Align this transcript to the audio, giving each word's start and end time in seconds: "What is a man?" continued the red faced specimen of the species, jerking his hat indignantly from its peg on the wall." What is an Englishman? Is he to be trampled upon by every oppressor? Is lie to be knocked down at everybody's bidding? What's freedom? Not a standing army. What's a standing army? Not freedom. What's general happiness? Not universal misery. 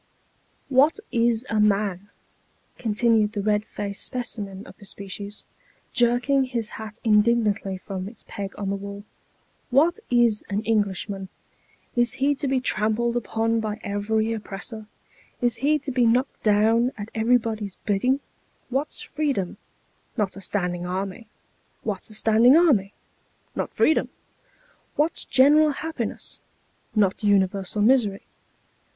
"What 0.81 0.99
is 1.11 1.45
a 1.47 1.59
man?" 1.59 2.09
continued 2.83 3.33
the 3.33 3.41
red 3.43 3.63
faced 3.63 4.03
specimen 4.03 4.65
of 4.65 4.75
the 4.79 4.85
species, 4.85 5.45
jerking 5.93 6.45
his 6.45 6.69
hat 6.69 6.97
indignantly 7.03 7.77
from 7.77 8.07
its 8.09 8.25
peg 8.27 8.55
on 8.57 8.71
the 8.71 8.75
wall." 8.75 9.03
What 9.79 9.99
is 10.09 10.43
an 10.49 10.63
Englishman? 10.63 11.29
Is 11.95 12.13
he 12.13 12.33
to 12.33 12.47
be 12.47 12.59
trampled 12.59 13.15
upon 13.15 13.59
by 13.59 13.79
every 13.83 14.33
oppressor? 14.33 14.87
Is 15.39 15.61
lie 15.61 15.77
to 15.77 15.91
be 15.91 16.07
knocked 16.07 16.41
down 16.41 16.91
at 16.97 17.11
everybody's 17.13 17.75
bidding? 17.85 18.21
What's 18.71 19.01
freedom? 19.03 19.57
Not 20.17 20.35
a 20.35 20.41
standing 20.41 20.83
army. 20.83 21.27
What's 21.83 22.09
a 22.09 22.15
standing 22.15 22.57
army? 22.57 22.93
Not 23.55 23.71
freedom. 23.71 24.09
What's 24.95 25.25
general 25.25 25.69
happiness? 25.69 26.39
Not 26.95 27.23
universal 27.23 27.83
misery. 27.83 28.25